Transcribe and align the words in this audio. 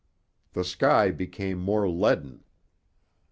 The 0.53 0.63
sky 0.63 1.11
became 1.11 1.59
more 1.59 1.87
leaden. 1.87 2.43